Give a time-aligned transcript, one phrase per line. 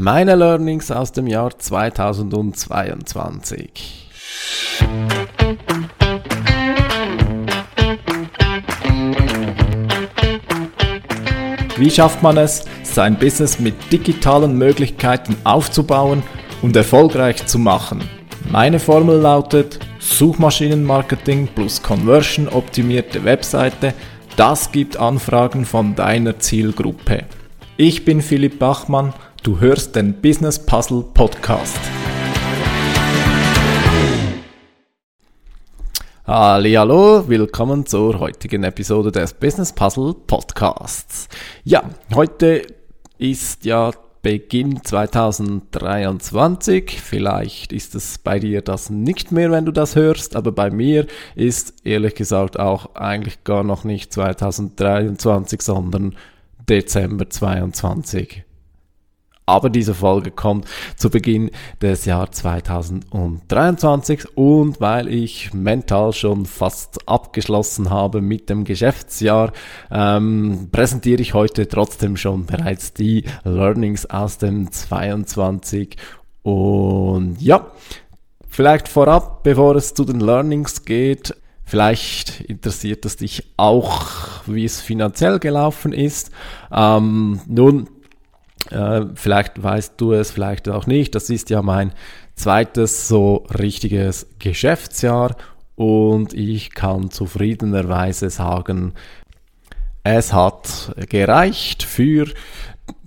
[0.00, 4.08] Meine Learnings aus dem Jahr 2022.
[11.76, 16.22] Wie schafft man es, sein Business mit digitalen Möglichkeiten aufzubauen
[16.62, 18.08] und erfolgreich zu machen?
[18.52, 23.94] Meine Formel lautet Suchmaschinenmarketing plus Conversion optimierte Webseite.
[24.36, 27.24] Das gibt Anfragen von deiner Zielgruppe.
[27.76, 29.12] Ich bin Philipp Bachmann,
[29.48, 31.80] du hörst den Business Puzzle Podcast.
[36.26, 41.30] Hallo, willkommen zur heutigen Episode des Business Puzzle Podcasts.
[41.64, 41.84] Ja,
[42.14, 42.60] heute
[43.16, 47.00] ist ja Beginn 2023.
[47.00, 51.06] Vielleicht ist es bei dir das nicht mehr, wenn du das hörst, aber bei mir
[51.36, 56.16] ist ehrlich gesagt auch eigentlich gar noch nicht 2023, sondern
[56.68, 58.44] Dezember 22
[59.48, 60.66] aber diese Folge kommt
[60.96, 68.64] zu Beginn des Jahres 2023 und weil ich mental schon fast abgeschlossen habe mit dem
[68.64, 69.52] Geschäftsjahr,
[69.90, 75.96] ähm, präsentiere ich heute trotzdem schon bereits die Learnings aus dem 22
[76.42, 77.72] und ja,
[78.48, 81.34] vielleicht vorab, bevor es zu den Learnings geht,
[81.68, 84.06] Vielleicht interessiert es dich auch,
[84.46, 86.30] wie es finanziell gelaufen ist.
[86.72, 87.90] Ähm, nun,
[88.70, 91.14] äh, vielleicht weißt du es, vielleicht auch nicht.
[91.14, 91.92] Das ist ja mein
[92.34, 95.36] zweites so richtiges Geschäftsjahr
[95.74, 98.94] und ich kann zufriedenerweise sagen,
[100.02, 102.26] es hat gereicht für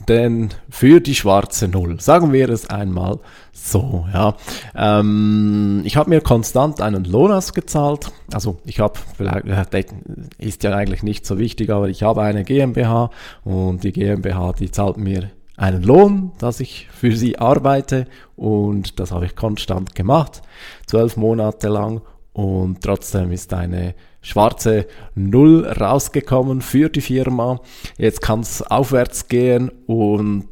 [0.08, 2.00] den, für die schwarze Null.
[2.00, 3.20] Sagen wir es einmal
[3.54, 4.36] so, ja.
[4.76, 8.12] Ähm, ich habe mir konstant einen Lohn ausgezahlt.
[8.34, 9.94] Also ich habe, vielleicht
[10.38, 13.10] ist ja eigentlich nicht so wichtig, aber ich habe eine GmbH
[13.44, 15.30] und die GmbH, die zahlt mir
[15.62, 20.42] einen Lohn, dass ich für sie arbeite und das habe ich konstant gemacht,
[20.88, 22.02] zwölf Monate lang
[22.34, 23.94] und trotzdem ist eine
[24.24, 27.60] schwarze Null rausgekommen für die Firma.
[28.00, 30.48] Jetzt kann es aufwärts gehen und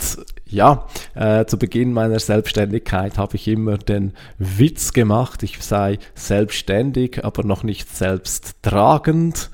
[0.49, 7.23] ja, äh, zu Beginn meiner Selbstständigkeit habe ich immer den Witz gemacht, ich sei selbstständig,
[7.23, 9.51] aber noch nicht selbsttragend.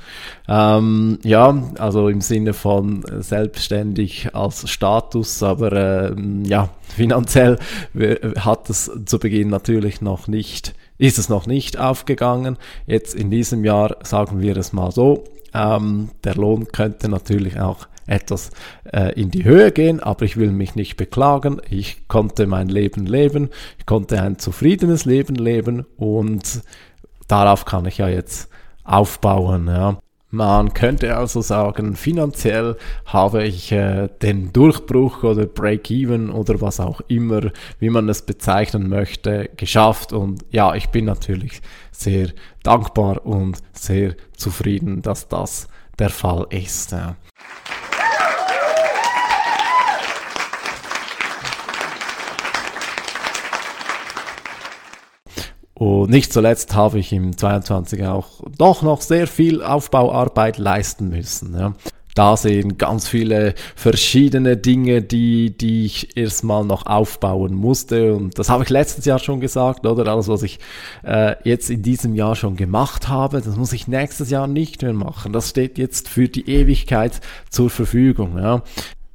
[0.47, 7.57] Ähm, ja, also im Sinne von selbstständig als Status, aber äh, ja, finanziell
[8.39, 12.57] hat es zu Beginn natürlich noch nicht, ist es noch nicht aufgegangen.
[12.85, 17.87] Jetzt in diesem Jahr sagen wir es mal so, ähm, der Lohn könnte natürlich auch
[18.07, 18.51] etwas
[18.91, 21.61] äh, in die Höhe gehen, aber ich will mich nicht beklagen.
[21.69, 23.49] Ich konnte mein Leben leben,
[23.79, 26.61] ich konnte ein zufriedenes Leben leben und
[27.27, 28.49] darauf kann ich ja jetzt
[28.83, 29.67] aufbauen.
[29.67, 29.97] Ja.
[30.35, 36.99] Man könnte also sagen, finanziell habe ich äh, den Durchbruch oder Break-Even oder was auch
[37.07, 40.11] immer, wie man es bezeichnen möchte, geschafft.
[40.11, 41.61] Und ja, ich bin natürlich
[41.91, 42.29] sehr
[42.63, 46.91] dankbar und sehr zufrieden, dass das der Fall ist.
[46.91, 47.15] Ja.
[55.77, 61.53] Und nicht zuletzt habe ich im 22 auch doch noch sehr viel Aufbauarbeit leisten müssen.
[61.57, 61.73] Ja.
[62.15, 68.15] Da sehen ganz viele verschiedene Dinge, die, die ich erstmal noch aufbauen musste.
[68.15, 70.09] Und das habe ich letztes Jahr schon gesagt, oder?
[70.09, 70.59] Alles, was ich
[71.03, 74.93] äh, jetzt in diesem Jahr schon gemacht habe, das muss ich nächstes Jahr nicht mehr
[74.93, 75.33] machen.
[75.33, 77.19] Das steht jetzt für die Ewigkeit
[77.49, 78.37] zur Verfügung.
[78.37, 78.63] Ja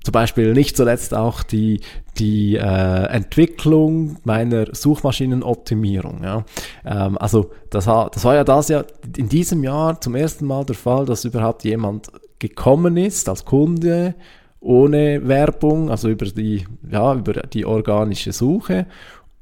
[0.03, 1.81] zum Beispiel nicht zuletzt auch die,
[2.19, 6.23] die äh, Entwicklung meiner Suchmaschinenoptimierung.
[6.23, 6.45] Ja.
[6.85, 8.85] Ähm, also das, das war ja das ja
[9.17, 14.15] in diesem Jahr zum ersten Mal der Fall, dass überhaupt jemand gekommen ist als Kunde
[14.61, 18.87] ohne Werbung, also über die, ja, über die organische Suche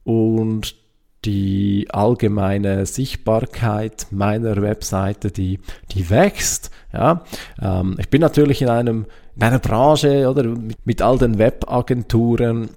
[0.05, 0.77] und
[1.25, 5.59] die allgemeine Sichtbarkeit meiner Webseite, die,
[5.91, 6.71] die wächst.
[6.93, 7.25] Ja.
[7.61, 9.07] Ähm, ich bin natürlich in einem
[9.38, 12.71] in einer Branche oder mit, mit all den Webagenturen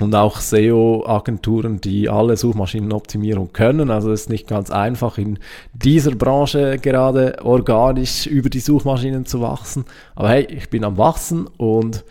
[0.00, 3.92] und auch SEO-Agenturen, die alle Suchmaschinenoptimierung können.
[3.92, 5.38] Also es ist nicht ganz einfach in
[5.72, 9.84] dieser Branche gerade organisch über die Suchmaschinen zu wachsen.
[10.16, 12.04] Aber hey, ich bin am Wachsen und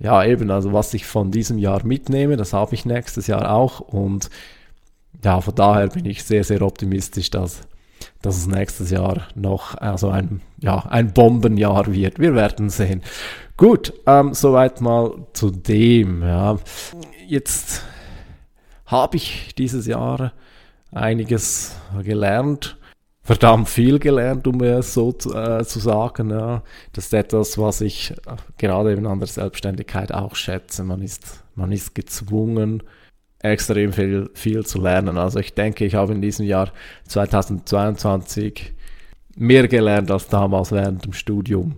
[0.00, 3.78] ja, eben, also was ich von diesem Jahr mitnehme, das habe ich nächstes Jahr auch.
[3.78, 4.30] Und
[5.22, 7.67] ja, von daher bin ich sehr, sehr optimistisch, dass
[8.22, 12.18] dass es nächstes Jahr noch also ein, ja, ein Bombenjahr wird.
[12.18, 13.02] Wir werden sehen.
[13.56, 16.22] Gut, ähm, soweit mal zu dem.
[16.22, 16.58] Ja.
[17.26, 17.82] Jetzt
[18.86, 20.32] habe ich dieses Jahr
[20.92, 22.76] einiges gelernt.
[23.22, 26.30] verdammt viel gelernt, um es so zu, äh, zu sagen.
[26.30, 26.62] Ja.
[26.92, 30.82] Das ist etwas, was ich äh, gerade eben an der Selbstständigkeit auch schätze.
[30.84, 32.82] Man ist, man ist gezwungen,
[33.40, 35.18] extrem viel, viel zu lernen.
[35.18, 36.72] Also ich denke, ich habe in diesem Jahr
[37.06, 38.74] 2022
[39.36, 41.76] mehr gelernt als damals während dem Studium.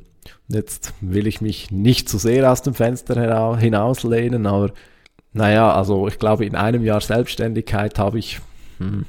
[0.48, 4.72] Jetzt will ich mich nicht zu sehr aus dem Fenster hinauslehnen, aber
[5.32, 8.40] naja, also ich glaube, in einem Jahr Selbstständigkeit habe ich,
[8.78, 9.06] hm,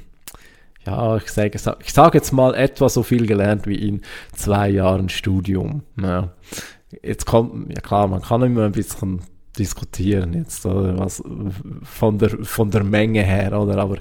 [0.86, 4.02] ja, ich sage, ich sage jetzt mal etwa so viel gelernt wie in
[4.34, 5.82] zwei Jahren Studium.
[6.00, 6.32] Ja.
[7.02, 9.22] Jetzt kommt, ja klar, man kann immer ein bisschen
[9.58, 11.22] diskutieren jetzt, oder was
[11.82, 13.78] von der, von der Menge her, oder?
[13.78, 13.98] Aber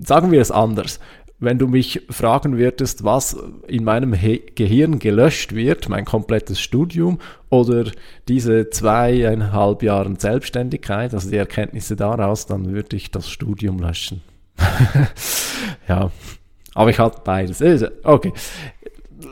[0.00, 0.98] sagen wir es anders
[1.42, 3.36] wenn du mich fragen würdest, was
[3.66, 7.18] in meinem He Gehirn gelöscht wird, mein komplettes Studium
[7.50, 7.90] oder
[8.28, 14.22] diese zweieinhalb Jahre Selbstständigkeit, also die Erkenntnisse daraus, dann würde ich das Studium löschen.
[15.88, 16.12] ja,
[16.74, 17.60] aber ich hatte beides.
[18.04, 18.32] Okay,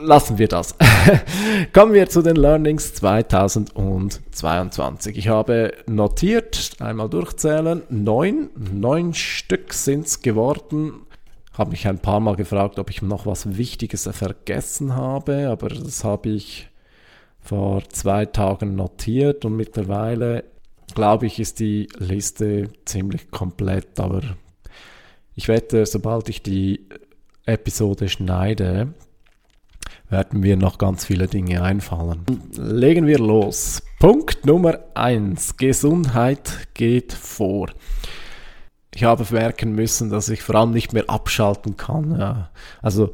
[0.01, 0.75] lassen wir das.
[1.73, 5.17] Kommen wir zu den Learnings 2022.
[5.17, 11.07] Ich habe notiert, einmal durchzählen, neun, neun Stück sind es geworden
[11.61, 16.05] habe mich ein paar Mal gefragt, ob ich noch was Wichtiges vergessen habe, aber das
[16.05, 16.71] habe ich
[17.41, 20.45] vor zwei Tagen notiert und mittlerweile
[20.95, 24.23] glaube ich, ist die Liste ziemlich komplett, aber
[25.35, 26.89] ich wette, sobald ich die
[27.47, 28.95] Episode schneide,
[30.11, 32.27] werden mir noch ganz viele Dinge einfallen.
[32.57, 33.83] Legen wir los.
[33.99, 37.69] Punkt Nummer eins: Gesundheit geht vor
[38.95, 42.49] ich habe merken müssen, dass ich vor allem nicht mehr abschalten kann.
[42.83, 43.12] Also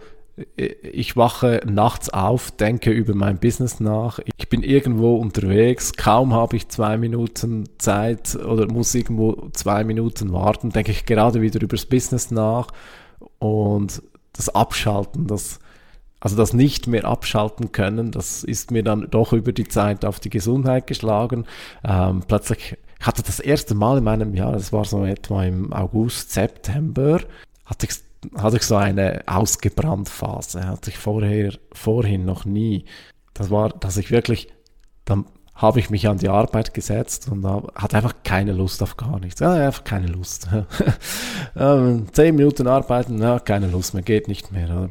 [0.56, 4.18] ich wache nachts auf, denke über mein Business nach.
[4.36, 10.32] Ich bin irgendwo unterwegs, kaum habe ich zwei Minuten Zeit oder muss irgendwo zwei Minuten
[10.32, 12.68] warten, denke ich gerade wieder über das Business nach
[13.38, 14.02] und
[14.34, 15.58] das Abschalten, das
[16.26, 20.18] also das nicht mehr abschalten können, das ist mir dann doch über die Zeit auf
[20.18, 21.44] die Gesundheit geschlagen.
[21.84, 25.72] Ähm, plötzlich ich hatte das erste Mal in meinem Jahr, das war so etwa im
[25.72, 27.20] August, September,
[27.64, 30.66] hatte ich, hatte ich so eine ausgebrannt Phase.
[30.66, 32.86] Hatte ich vorher, vorhin noch nie.
[33.32, 34.48] Das war, dass ich wirklich,
[35.04, 37.44] dann habe ich mich an die Arbeit gesetzt und
[37.74, 39.40] hatte einfach keine Lust auf gar nichts.
[39.40, 40.48] Ja, einfach keine Lust.
[41.58, 44.90] Ähm, zehn Minuten arbeiten, ja, keine Lust mehr, geht nicht mehr.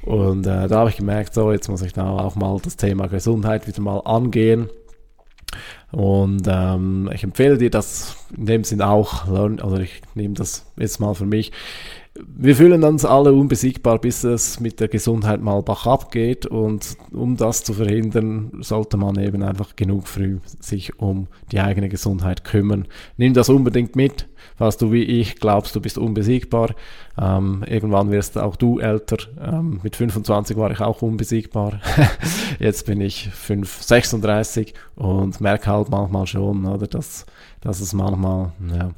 [0.00, 3.06] Und äh, da habe ich gemerkt, so, jetzt muss ich da auch mal das Thema
[3.06, 4.70] Gesundheit wieder mal angehen.
[5.92, 11.00] Und ähm, ich empfehle dir das in dem Sinn auch, also ich nehme das jetzt
[11.00, 11.52] mal für mich,
[12.18, 16.44] wir fühlen uns alle unbesiegbar, bis es mit der Gesundheit mal bach geht.
[16.44, 21.88] Und um das zu verhindern, sollte man eben einfach genug früh sich um die eigene
[21.88, 22.88] Gesundheit kümmern.
[23.16, 24.28] Nimm das unbedingt mit.
[24.56, 26.74] Falls du wie ich glaubst, du bist unbesiegbar,
[27.18, 29.18] ähm, irgendwann wirst auch du älter.
[29.40, 31.80] Ähm, mit 25 war ich auch unbesiegbar.
[32.58, 37.26] Jetzt bin ich 5, 36 und merke halt manchmal schon, oder, dass
[37.60, 38.90] dass es manchmal, ja,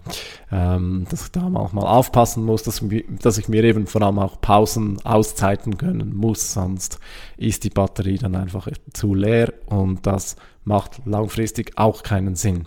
[0.53, 2.83] ähm, dass ich da manchmal aufpassen muss, dass,
[3.23, 6.99] dass ich mir eben vor allem auch Pausen, Auszeiten gönnen muss, sonst
[7.37, 12.67] ist die Batterie dann einfach zu leer und das macht langfristig auch keinen Sinn.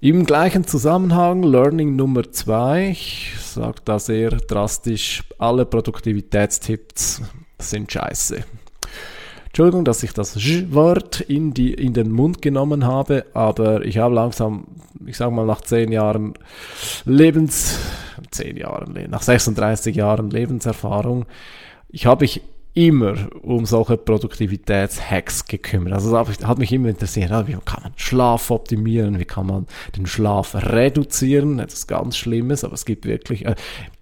[0.00, 7.22] Im gleichen Zusammenhang, Learning Nummer zwei, ich sage da sehr drastisch, alle Produktivitätstipps
[7.58, 8.44] sind scheiße.
[9.52, 10.34] Entschuldigung, dass ich das
[10.72, 14.64] Wort in, die, in den Mund genommen habe, aber ich habe langsam,
[15.04, 16.32] ich sage mal nach zehn Jahren
[17.04, 17.78] Lebens,
[18.30, 21.26] zehn Jahren, nach 36 Jahren Lebenserfahrung,
[21.90, 22.40] ich habe mich
[22.72, 25.92] immer um solche Produktivitätshacks gekümmert.
[25.92, 30.06] Also das hat mich immer interessiert, wie kann man Schlaf optimieren, wie kann man den
[30.06, 33.54] Schlaf reduzieren, etwas ganz Schlimmes, aber es gibt wirklich, äh,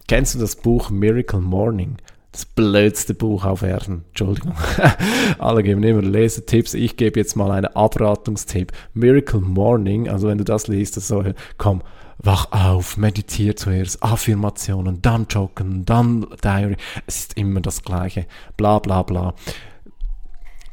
[0.06, 1.96] kennst du das Buch Miracle Morning?
[2.32, 4.04] Das blödste Buch auf Erden.
[4.08, 4.54] Entschuldigung.
[5.38, 6.74] Alle geben immer Lesetipps.
[6.74, 8.72] Ich gebe jetzt mal einen Abratungstipp.
[8.94, 10.08] Miracle Morning.
[10.08, 11.24] Also wenn du das liest, das so,
[11.58, 11.82] komm,
[12.18, 16.76] wach auf, meditiere zuerst, Affirmationen, dann joggen, dann Diary.
[17.06, 18.26] Es ist immer das Gleiche.
[18.56, 19.34] Bla, bla, bla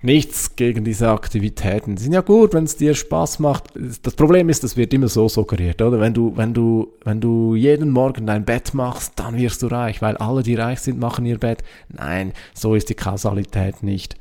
[0.01, 1.95] nichts gegen diese Aktivitäten.
[1.95, 3.65] Die sind ja gut, wenn es dir Spaß macht.
[4.03, 5.99] Das Problem ist, das wird immer so suggeriert, oder?
[5.99, 10.01] Wenn du, wenn du, wenn du jeden Morgen dein Bett machst, dann wirst du reich,
[10.01, 11.63] weil alle, die reich sind, machen ihr Bett.
[11.89, 14.15] Nein, so ist die Kausalität nicht.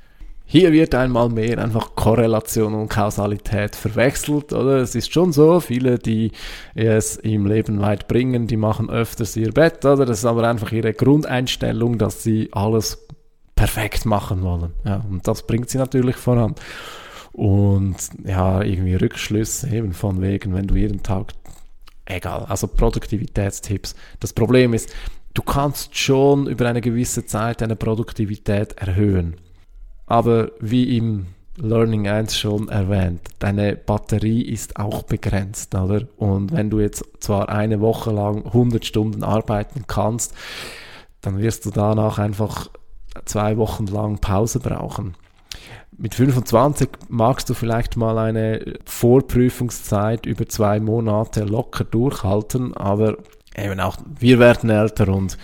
[0.49, 4.77] Hier wird einmal mehr einfach Korrelation und Kausalität verwechselt, oder?
[4.77, 6.31] Es ist schon so, viele, die
[6.77, 10.07] es im Leben weit bringen, die machen öfters ihr Bett, oder?
[10.07, 13.06] Das ist aber einfach ihre Grundeinstellung, dass sie alles
[13.57, 14.75] perfekt machen wollen.
[14.85, 16.55] Ja, und das bringt sie natürlich voran.
[17.33, 21.33] Und ja, irgendwie Rückschlüsse eben von wegen, wenn du jeden Tag,
[22.05, 23.97] egal, also Produktivitätstipps.
[24.21, 24.95] Das Problem ist,
[25.35, 29.37] du kannst schon über eine gewisse Zeit deine Produktivität erhöhen.
[30.07, 31.27] Aber wie im
[31.59, 36.07] Learning 1 schon erwähnt, deine Batterie ist auch begrenzt, oder?
[36.17, 40.35] Und wenn du jetzt zwar eine Woche lang 100 Stunden arbeiten kannst,
[41.23, 42.69] dann wirst du danach einfach
[43.25, 45.15] zwei Wochen lang Pause brauchen.
[45.99, 53.17] Mit 25 magst du vielleicht mal eine Vorprüfungszeit über zwei Monate locker durchhalten, aber
[53.57, 55.39] eben auch wir werden älter und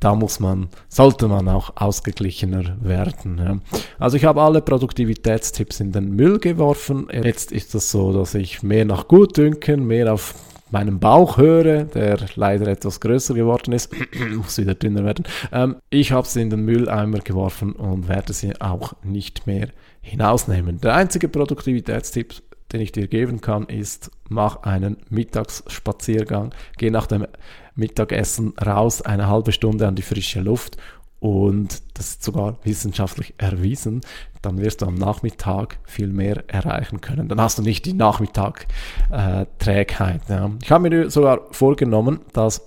[0.00, 3.38] da muss man, sollte man auch ausgeglichener werden.
[3.38, 3.58] Ja.
[3.98, 7.08] Also ich habe alle Produktivitätstipps in den Müll geworfen.
[7.10, 10.34] Jetzt ist es so, dass ich mehr nach Gutdünken, mehr auf
[10.72, 13.92] meinem Bauch höre, der leider etwas größer geworden ist,
[14.36, 15.24] muss wieder dünner werden.
[15.52, 19.68] Ähm, ich habe sie in den Mülleimer geworfen und werde sie auch nicht mehr
[20.00, 20.80] hinausnehmen.
[20.80, 22.34] Der einzige Produktivitätstipp,
[22.72, 27.26] den ich dir geben kann, ist, mach einen Mittagsspaziergang, geh nach dem
[27.74, 30.76] Mittagessen raus, eine halbe Stunde an die frische Luft
[31.20, 34.02] und das ist sogar wissenschaftlich erwiesen,
[34.42, 37.28] dann wirst du am Nachmittag viel mehr erreichen können.
[37.28, 40.20] Dann hast du nicht die Nachmittag-Trägheit.
[40.28, 40.50] Äh, ja.
[40.62, 42.62] Ich habe mir sogar vorgenommen, dass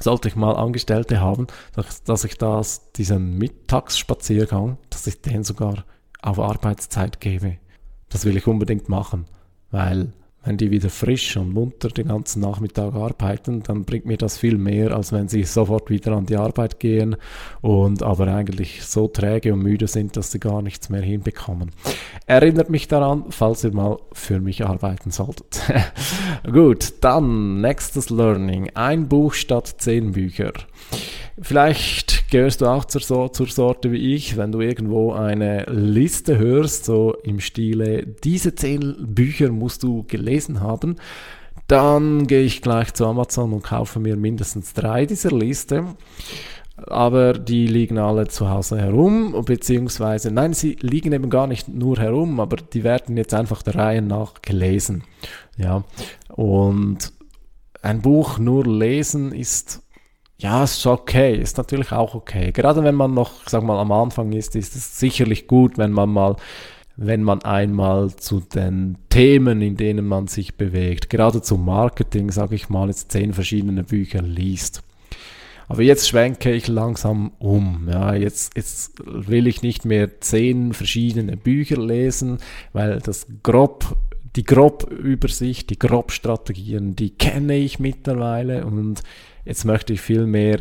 [0.00, 5.84] sollte ich mal Angestellte haben, dass, dass ich das, diesen Mittagsspaziergang, dass ich den sogar
[6.22, 7.58] auf Arbeitszeit gebe.
[8.08, 9.26] Das will ich unbedingt machen,
[9.70, 10.12] weil
[10.44, 14.56] wenn die wieder frisch und munter den ganzen Nachmittag arbeiten, dann bringt mir das viel
[14.56, 17.16] mehr, als wenn sie sofort wieder an die Arbeit gehen
[17.60, 21.72] und aber eigentlich so träge und müde sind, dass sie gar nichts mehr hinbekommen.
[22.26, 25.60] Erinnert mich daran, falls ihr mal für mich arbeiten solltet.
[26.50, 28.70] Gut, dann nächstes Learning.
[28.74, 30.52] Ein Buch statt zehn Bücher.
[31.40, 36.84] Vielleicht gehörst du auch zur, zur Sorte wie ich, wenn du irgendwo eine Liste hörst,
[36.84, 40.96] so im Stile, diese zehn Bücher musst du gelesen haben,
[41.68, 45.84] dann gehe ich gleich zu Amazon und kaufe mir mindestens drei dieser Liste.
[46.86, 51.98] Aber die liegen alle zu Hause herum, beziehungsweise, nein, sie liegen eben gar nicht nur
[51.98, 55.02] herum, aber die werden jetzt einfach der Reihe nach gelesen.
[55.56, 55.82] Ja,
[56.28, 57.12] und
[57.82, 59.82] ein Buch nur lesen ist
[60.40, 62.52] ja, ist okay, ist natürlich auch okay.
[62.52, 66.10] Gerade wenn man noch, sag mal, am Anfang ist, ist es sicherlich gut, wenn man
[66.10, 66.36] mal,
[66.96, 72.54] wenn man einmal zu den Themen, in denen man sich bewegt, gerade zum Marketing, sage
[72.54, 74.84] ich mal, jetzt zehn verschiedene Bücher liest.
[75.66, 77.88] Aber jetzt schwenke ich langsam um.
[77.92, 82.38] Ja, jetzt, jetzt will ich nicht mehr zehn verschiedene Bücher lesen,
[82.72, 83.96] weil das grob
[84.38, 89.02] die Grobübersicht, die Grobstrategien, die kenne ich mittlerweile und
[89.48, 90.58] Jetzt möchte ich viel mehr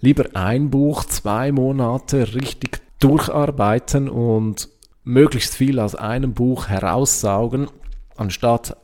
[0.00, 4.68] lieber ein Buch, zwei Monate richtig durcharbeiten und
[5.02, 7.66] möglichst viel aus einem Buch heraussaugen,
[8.16, 8.76] anstatt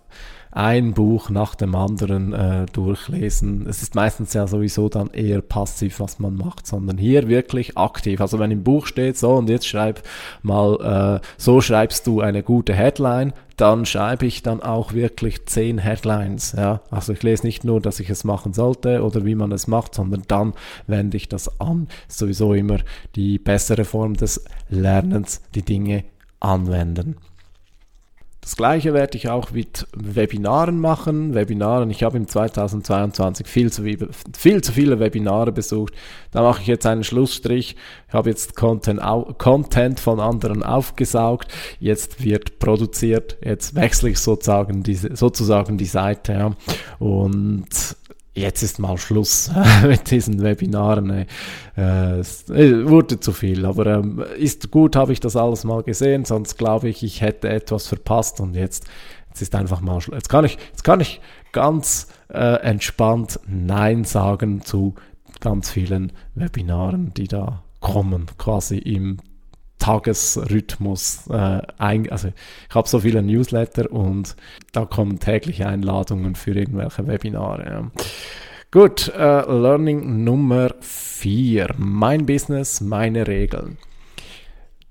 [0.50, 3.68] ein Buch nach dem anderen äh, durchlesen.
[3.68, 8.20] Es ist meistens ja sowieso dann eher passiv, was man macht, sondern hier wirklich aktiv.
[8.20, 10.02] Also wenn im Buch steht, so und jetzt schreib
[10.42, 15.78] mal, äh, so schreibst du eine gute Headline, dann schreibe ich dann auch wirklich zehn
[15.78, 16.52] Headlines.
[16.56, 16.80] Ja?
[16.90, 19.94] Also ich lese nicht nur, dass ich es machen sollte oder wie man es macht,
[19.94, 20.54] sondern dann
[20.86, 21.88] wende ich das an.
[22.08, 22.78] Sowieso immer
[23.16, 26.04] die bessere Form des Lernens, die Dinge
[26.40, 27.16] anwenden.
[28.50, 31.34] Das gleiche werde ich auch mit Webinaren machen.
[31.34, 35.94] Webinaren, ich habe im 2022 viel zu, viel zu viele Webinare besucht.
[36.32, 37.76] Da mache ich jetzt einen Schlussstrich.
[38.08, 39.00] Ich habe jetzt Content,
[39.38, 41.46] Content von anderen aufgesaugt.
[41.78, 43.36] Jetzt wird produziert.
[43.40, 46.32] Jetzt wechsle ich sozusagen, diese, sozusagen die Seite.
[46.32, 46.56] Ja.
[46.98, 47.68] Und
[48.40, 49.50] jetzt ist mal Schluss
[49.86, 51.26] mit diesen Webinaren.
[51.76, 56.24] Äh, es wurde zu viel, aber ähm, ist gut, habe ich das alles mal gesehen,
[56.24, 58.86] sonst glaube ich, ich hätte etwas verpasst und jetzt,
[59.28, 60.16] jetzt ist einfach mal Schluss.
[60.16, 61.20] Jetzt kann ich, jetzt kann ich
[61.52, 64.94] ganz äh, entspannt Nein sagen zu
[65.40, 69.18] ganz vielen Webinaren, die da kommen, quasi im
[69.80, 72.28] Tagesrhythmus äh, ein, also
[72.68, 74.36] ich habe so viele Newsletter und
[74.72, 77.64] da kommen täglich Einladungen für irgendwelche Webinare.
[77.64, 77.90] Ja.
[78.70, 81.74] Gut, äh, Learning Nummer 4.
[81.76, 83.78] Mein Business, meine Regeln.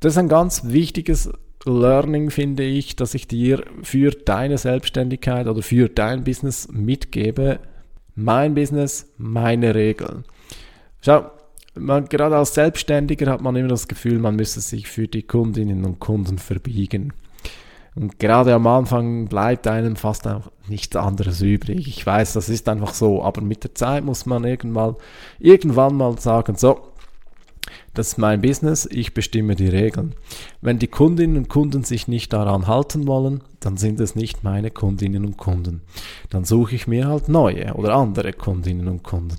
[0.01, 1.31] Das ist ein ganz wichtiges
[1.65, 7.59] Learning, finde ich, dass ich dir für deine Selbstständigkeit oder für dein Business mitgebe.
[8.15, 10.25] Mein Business, meine Regeln.
[11.01, 11.31] Schau,
[11.75, 15.85] man, gerade als Selbstständiger hat man immer das Gefühl, man müsse sich für die Kundinnen
[15.85, 17.13] und Kunden verbiegen.
[17.95, 21.87] Und gerade am Anfang bleibt einem fast auch nichts anderes übrig.
[21.87, 24.95] Ich weiß, das ist einfach so, aber mit der Zeit muss man irgendwann,
[25.39, 26.79] irgendwann mal sagen, so,
[27.93, 30.15] das ist mein Business, ich bestimme die Regeln.
[30.61, 34.71] Wenn die Kundinnen und Kunden sich nicht daran halten wollen, dann sind es nicht meine
[34.71, 35.81] Kundinnen und Kunden.
[36.29, 39.37] Dann suche ich mir halt neue oder andere Kundinnen und Kunden.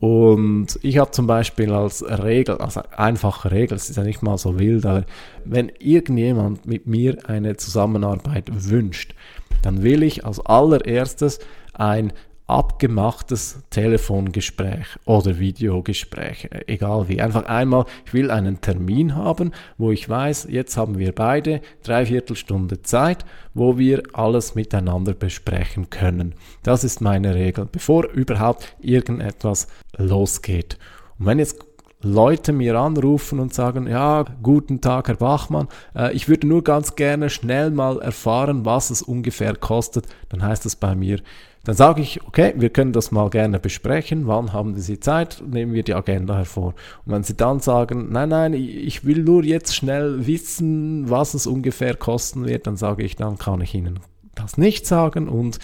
[0.00, 4.38] Und ich habe zum Beispiel als Regel, also einfache Regel, es ist ja nicht mal
[4.38, 5.04] so wild, aber
[5.44, 9.14] wenn irgendjemand mit mir eine Zusammenarbeit wünscht,
[9.62, 11.38] dann will ich als allererstes
[11.74, 12.14] ein
[12.50, 17.20] abgemachtes Telefongespräch oder Videogespräch, egal wie.
[17.20, 22.36] Einfach einmal, ich will einen Termin haben, wo ich weiß, jetzt haben wir beide dreiviertel
[22.36, 26.34] Stunde Zeit, wo wir alles miteinander besprechen können.
[26.62, 30.78] Das ist meine Regel, bevor überhaupt irgendetwas losgeht.
[31.18, 31.64] Und wenn jetzt
[32.02, 36.96] Leute mir anrufen und sagen, ja, guten Tag, Herr Bachmann, äh, ich würde nur ganz
[36.96, 41.20] gerne schnell mal erfahren, was es ungefähr kostet, dann heißt es bei mir,
[41.64, 44.26] dann sage ich, okay, wir können das mal gerne besprechen.
[44.26, 45.42] Wann haben Sie Zeit?
[45.46, 46.74] Nehmen wir die Agenda hervor.
[47.04, 51.46] Und wenn Sie dann sagen, nein, nein, ich will nur jetzt schnell wissen, was es
[51.46, 54.00] ungefähr kosten wird, dann sage ich, dann kann ich Ihnen
[54.34, 55.58] das nicht sagen und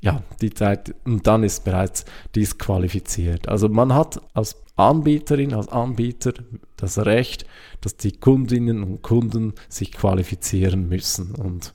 [0.00, 3.48] ja, die Zeit, und dann ist bereits disqualifiziert.
[3.48, 6.32] Also man hat als Anbieterin, als Anbieter
[6.76, 7.46] das Recht,
[7.80, 11.34] dass die Kundinnen und Kunden sich qualifizieren müssen.
[11.34, 11.74] Und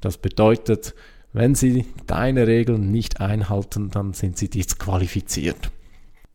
[0.00, 0.94] das bedeutet,
[1.32, 5.70] wenn sie deine Regeln nicht einhalten, dann sind sie disqualifiziert.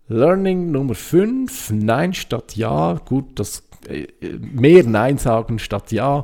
[0.08, 3.02] Learning Nummer 5, Nein statt Ja.
[3.06, 4.08] Gut, das äh,
[4.40, 6.24] mehr Nein sagen statt Ja.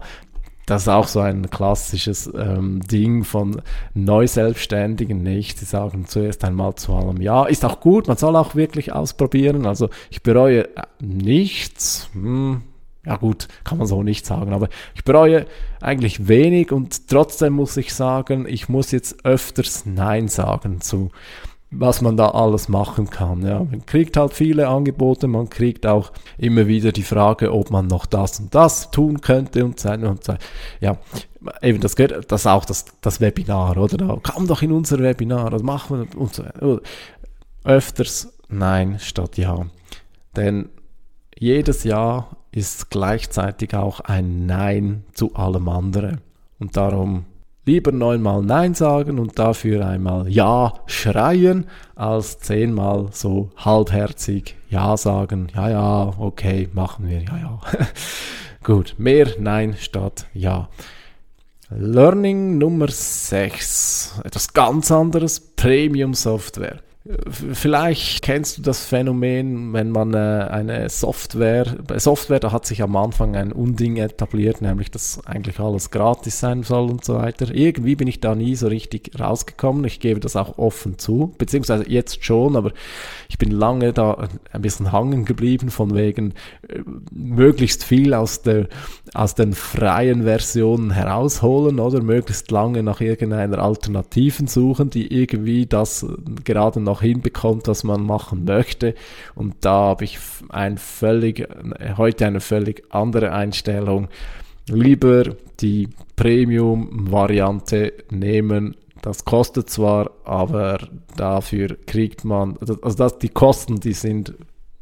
[0.68, 3.62] Das ist auch so ein klassisches ähm, Ding von
[3.94, 5.58] Neuselbstständigen, nicht?
[5.58, 7.46] Sie sagen zuerst einmal zu allem Ja.
[7.46, 9.66] Ist auch gut, man soll auch wirklich ausprobieren.
[9.66, 12.10] Also ich bereue äh, nichts.
[12.14, 12.62] Hm,
[13.06, 15.48] ja gut, kann man so nicht sagen, aber ich bereue
[15.80, 21.12] eigentlich wenig und trotzdem muss ich sagen, ich muss jetzt öfters Nein sagen zu
[21.72, 23.46] was man da alles machen kann.
[23.46, 27.88] Ja, man kriegt halt viele Angebote, man kriegt auch immer wieder die Frage, ob man
[27.88, 30.38] noch das und das tun könnte und sein und sein.
[30.82, 30.98] Ja,
[31.62, 33.98] eben das gehört, das auch das, das Webinar, oder?
[33.98, 36.82] Da, komm doch in unser Webinar, das machen wir und so.
[37.64, 39.66] Öfters Nein statt Ja.
[40.36, 40.70] Denn
[41.38, 46.22] jedes Ja ist gleichzeitig auch ein Nein zu allem anderen.
[46.60, 47.26] Und darum
[47.66, 55.48] lieber neunmal Nein sagen und dafür einmal Ja schreien, als zehnmal so halbherzig Ja sagen.
[55.56, 57.60] Ja, ja, okay, machen wir, ja, ja.
[58.64, 60.70] Gut, mehr Nein statt Ja.
[61.74, 64.20] Learning Nummer 6.
[64.26, 66.80] Etwas ganz anderes, Premium Software.
[67.04, 72.84] Vielleicht kennst du das Phänomen, wenn man äh, eine Software, bei Software, da hat sich
[72.84, 77.56] am Anfang ein Unding etabliert, nämlich dass eigentlich alles gratis sein soll und so weiter.
[77.56, 79.84] Irgendwie bin ich da nie so richtig rausgekommen.
[79.86, 82.72] Ich gebe das auch offen zu, beziehungsweise jetzt schon, aber
[83.30, 86.36] ich bin lange da ein bisschen hangen geblieben von wegen
[86.68, 88.68] äh, möglichst viel aus der
[89.14, 96.06] aus den freien Versionen herausholen oder möglichst lange nach irgendeiner Alternativen suchen, die irgendwie das
[96.46, 98.96] gerade noch hinbekommt, was man machen möchte.
[99.36, 101.48] Und da habe ich ein völlig,
[101.96, 104.10] heute eine völlig andere Einstellung.
[104.68, 108.76] Lieber die Premium-Variante nehmen.
[109.02, 110.78] Das kostet zwar, aber
[111.16, 114.34] dafür kriegt man, also das, die Kosten, die sind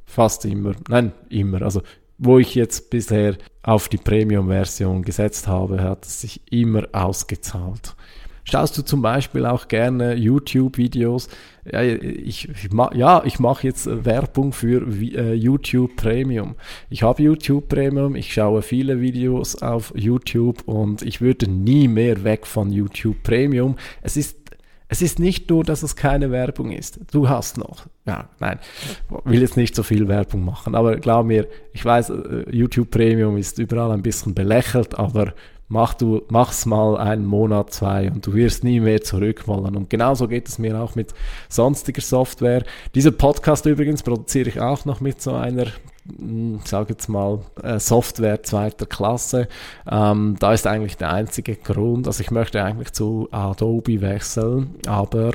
[0.06, 1.82] fast immer, nein, immer, also
[2.18, 7.96] wo ich jetzt bisher auf die Premium-Version gesetzt habe, hat es sich immer ausgezahlt.
[8.44, 11.30] Schaust du zum Beispiel auch gerne YouTube-Videos?
[11.72, 16.56] Ja, ich, ich, ja, ich mache jetzt Werbung für äh, YouTube Premium.
[16.90, 22.24] Ich habe YouTube Premium, ich schaue viele Videos auf YouTube und ich würde nie mehr
[22.24, 23.76] weg von YouTube Premium.
[24.02, 24.40] Es ist
[24.92, 27.00] es ist nicht nur, dass es keine Werbung ist.
[27.12, 27.86] Du hast noch.
[28.08, 28.58] Ja, nein,
[29.24, 33.38] will jetzt nicht so viel Werbung machen, aber glaub mir, ich weiß, äh, YouTube Premium
[33.38, 35.36] ist überall ein bisschen belächelt, aber
[35.70, 39.76] mach du, mach's mal einen Monat, zwei und du wirst nie mehr zurück wollen.
[39.76, 41.14] Und genauso geht es mir auch mit
[41.48, 42.64] sonstiger Software.
[42.96, 45.68] Dieser Podcast übrigens produziere ich auch noch mit so einer
[46.18, 49.48] hm, ich sage jetzt mal, äh, Software zweiter Klasse.
[49.90, 55.32] Ähm, da ist eigentlich der einzige Grund, also ich möchte eigentlich zu Adobe wechseln, aber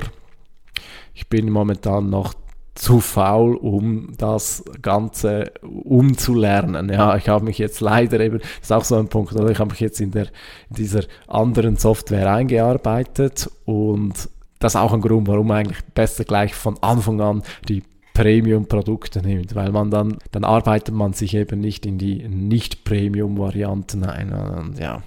[1.14, 2.34] ich bin momentan noch
[2.74, 6.90] zu faul, um das Ganze umzulernen.
[6.90, 9.58] Ja, ich habe mich jetzt leider eben, das ist auch so ein Punkt, oder ich
[9.58, 10.26] habe mich jetzt in, der,
[10.70, 16.54] in dieser anderen Software eingearbeitet und das ist auch ein Grund, warum eigentlich besser gleich
[16.54, 17.82] von Anfang an die
[18.14, 24.32] Premium-Produkte nimmt, weil man dann, dann arbeitet man sich eben nicht in die Nicht-Premium-Varianten ein.
[24.32, 25.02] Und ja,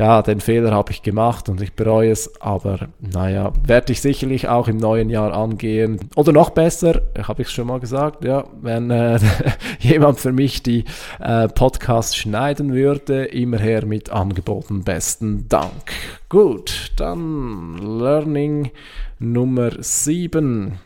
[0.00, 4.48] ja, den Fehler habe ich gemacht und ich bereue es, aber naja, werde ich sicherlich
[4.48, 6.00] auch im neuen Jahr angehen.
[6.16, 9.18] Oder noch besser, habe ich schon mal gesagt, ja, wenn äh,
[9.80, 10.86] jemand für mich die
[11.18, 14.84] äh, Podcasts schneiden würde, immer her mit Angeboten.
[14.84, 15.92] Besten Dank.
[16.30, 18.70] Gut, dann Learning
[19.18, 20.78] Nummer 7.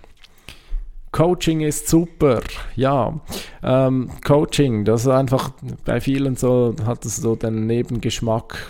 [1.14, 2.40] Coaching ist super.
[2.74, 3.20] Ja,
[3.62, 5.50] ähm, Coaching, das ist einfach
[5.84, 8.66] bei vielen so, hat es so den Nebengeschmack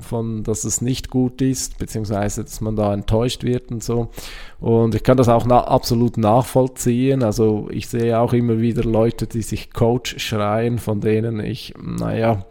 [0.00, 4.08] von, dass es nicht gut ist, beziehungsweise dass man da enttäuscht wird und so.
[4.60, 7.22] Und ich kann das auch na absolut nachvollziehen.
[7.22, 12.46] Also ich sehe auch immer wieder Leute, die sich Coach schreien, von denen ich, naja,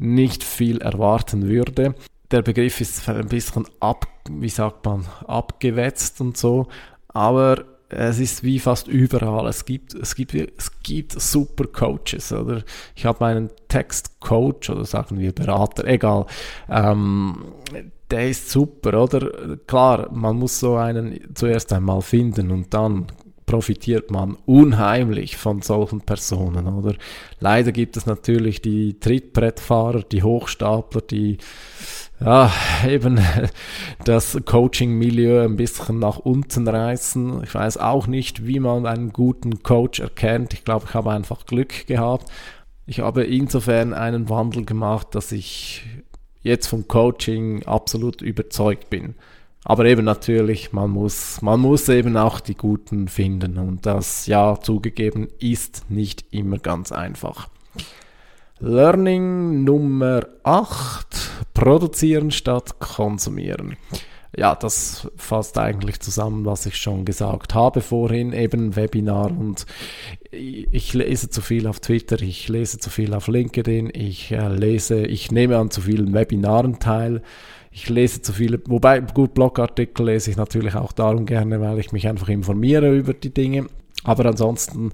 [0.00, 1.94] nicht viel erwarten würde
[2.32, 6.66] der Begriff ist ein bisschen ab, wie sagt man, abgewetzt und so,
[7.08, 7.62] aber
[7.92, 9.46] es ist wie fast überall.
[9.46, 12.62] Es gibt, es gibt, es gibt super Coaches, oder?
[12.94, 16.26] Ich habe meinen Textcoach oder sagen wir Berater, egal.
[16.68, 17.44] Ähm,
[18.10, 19.56] der ist super, oder?
[19.66, 23.06] Klar, man muss so einen zuerst einmal finden und dann
[23.46, 26.94] profitiert man unheimlich von solchen Personen, oder?
[27.40, 31.38] Leider gibt es natürlich die Trittbrettfahrer, die Hochstapler, die
[32.24, 32.52] ja,
[32.86, 33.20] eben
[34.04, 37.42] das Coaching-Milieu ein bisschen nach unten reißen.
[37.44, 40.52] Ich weiß auch nicht, wie man einen guten Coach erkennt.
[40.54, 42.30] Ich glaube, ich habe einfach Glück gehabt.
[42.86, 45.84] Ich habe insofern einen Wandel gemacht, dass ich
[46.42, 49.14] jetzt vom Coaching absolut überzeugt bin.
[49.64, 54.58] Aber eben natürlich, man muss, man muss eben auch die Guten finden und das, ja,
[54.60, 57.48] zugegeben, ist nicht immer ganz einfach.
[58.64, 61.48] Learning Nummer 8.
[61.52, 63.76] Produzieren statt konsumieren.
[64.36, 69.66] Ja, das fasst eigentlich zusammen, was ich schon gesagt habe vorhin, eben Webinar und
[70.30, 75.06] ich lese zu viel auf Twitter, ich lese zu viel auf LinkedIn, ich äh, lese,
[75.06, 77.20] ich nehme an zu vielen Webinaren teil,
[77.72, 81.90] ich lese zu viele, wobei gut Blogartikel lese ich natürlich auch darum gerne, weil ich
[81.90, 83.66] mich einfach informiere über die Dinge
[84.04, 84.92] aber ansonsten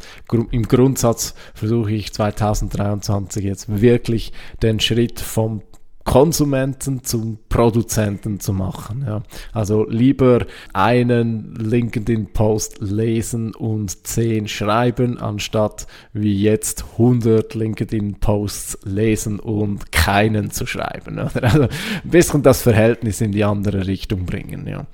[0.51, 5.62] im Grundsatz versuche ich 2023 jetzt wirklich den Schritt vom
[6.09, 9.05] Konsumenten zum Produzenten zu machen.
[9.07, 9.23] Ja.
[9.53, 19.92] Also lieber einen LinkedIn-Post lesen und 10 schreiben, anstatt wie jetzt 100 LinkedIn-Posts lesen und
[19.92, 21.18] keinen zu schreiben.
[21.18, 21.44] Oder?
[21.44, 24.66] Also ein bisschen das Verhältnis in die andere Richtung bringen.
[24.66, 24.87] Ja.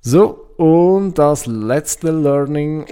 [0.00, 2.86] So, und das letzte Learning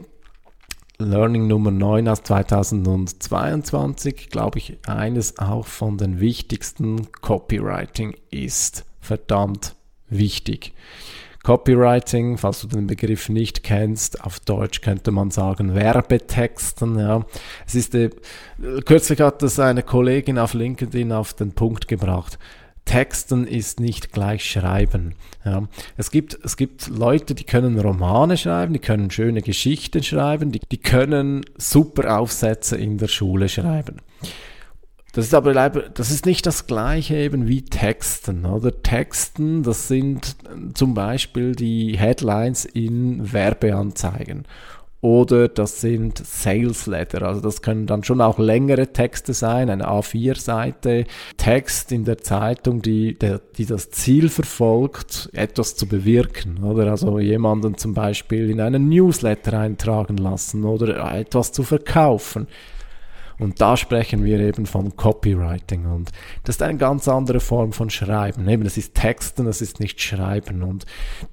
[1.01, 7.11] Learning Nummer 9 aus 2022, glaube ich, eines auch von den wichtigsten.
[7.23, 9.75] Copywriting ist verdammt
[10.09, 10.75] wichtig.
[11.43, 16.99] Copywriting, falls du den Begriff nicht kennst, auf Deutsch könnte man sagen Werbetexten.
[16.99, 17.25] Ja.
[17.67, 18.11] Es ist, äh,
[18.85, 22.39] kürzlich hat das eine Kollegin auf LinkedIn auf den Punkt gebracht.
[22.85, 25.15] Texten ist nicht gleich Schreiben.
[25.45, 25.69] Ja.
[25.97, 30.61] Es, gibt, es gibt Leute, die können Romane schreiben, die können schöne Geschichten schreiben, die,
[30.61, 33.97] die können super Aufsätze in der Schule schreiben.
[35.13, 38.83] Das ist aber leider, das ist nicht das gleiche eben wie Texten, oder?
[38.83, 40.37] Texten, das sind
[40.75, 44.47] zum Beispiel die Headlines in Werbeanzeigen
[45.01, 47.23] oder das sind Sales Letter.
[47.23, 51.05] Also das können dann schon auch längere Texte sein, eine A4-Seite,
[51.37, 56.63] Text in der Zeitung, die, der, die das Ziel verfolgt, etwas zu bewirken.
[56.65, 62.47] Oder also jemanden zum Beispiel in einen Newsletter eintragen lassen oder etwas zu verkaufen.
[63.41, 65.87] Und da sprechen wir eben vom Copywriting.
[65.87, 66.11] Und
[66.45, 68.49] das ist eine ganz andere Form von Schreiben.
[68.49, 70.63] Eben, das ist Texten, das ist nicht Schreiben.
[70.63, 70.85] Und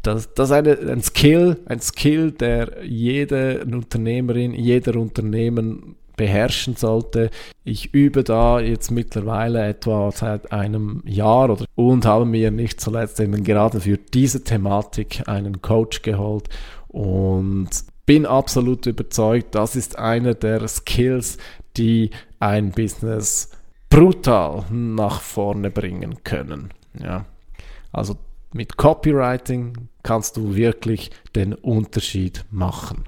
[0.02, 7.30] das, das ist eine, ein Skill, ein Skill, der jede Unternehmerin, jeder Unternehmen beherrschen sollte.
[7.64, 13.20] Ich übe da jetzt mittlerweile etwa seit einem Jahr oder, und habe mir nicht zuletzt
[13.20, 16.50] eben gerade für diese Thematik einen Coach geholt
[16.88, 17.70] und
[18.08, 21.38] bin absolut überzeugt, das ist einer der Skills,
[21.78, 23.52] die ein Business
[23.90, 26.74] brutal nach vorne bringen können.
[27.00, 27.26] Ja.
[27.92, 28.18] Also
[28.54, 33.04] mit Copywriting kannst du wirklich den Unterschied machen.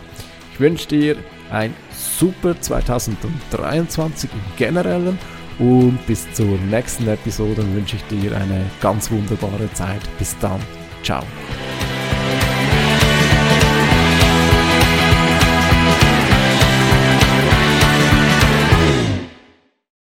[0.53, 1.14] Ich wünsche dir
[1.53, 5.16] ein super 2023 im Generellen
[5.61, 10.03] und bis zur nächsten Episode wünsche ich dir eine ganz wunderbare Zeit.
[10.18, 10.59] Bis dann.
[11.05, 11.23] Ciao.